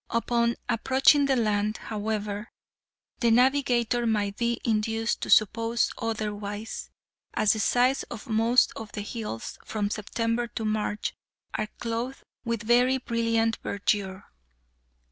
[0.09, 2.49] Upon approaching the land, however,
[3.19, 6.89] the navigator might be induced to suppose otherwise,
[7.35, 11.13] as the sides of most of the hills, from September to March,
[11.53, 14.23] are clothed with very brilliant verdure.